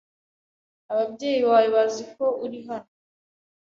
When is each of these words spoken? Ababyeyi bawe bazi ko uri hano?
Ababyeyi 0.91 1.39
bawe 1.47 1.67
bazi 1.75 2.03
ko 2.13 2.25
uri 2.45 2.59
hano? 2.67 2.91